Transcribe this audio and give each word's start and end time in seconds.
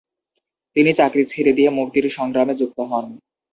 তিনি 0.75 0.91
চাকরি 0.93 1.23
ছেড়ে 1.25 1.51
দিয়ে 1.53 1.69
মুক্তির 1.77 2.05
সংগ্রামে 2.17 2.53
যুক্ত 2.55 2.77
হন। 2.91 3.05